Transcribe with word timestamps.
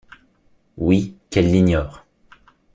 Oui, 0.77 1.15
qu’elle 1.29 1.51
l’ignore. 1.51 2.03